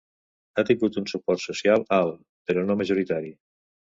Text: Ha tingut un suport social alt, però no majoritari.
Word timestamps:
Ha 0.55 0.63
tingut 0.69 0.95
un 1.01 1.05
suport 1.11 1.43
social 1.43 1.85
alt, 1.99 2.17
però 2.51 2.65
no 2.71 2.79
majoritari. 2.83 3.33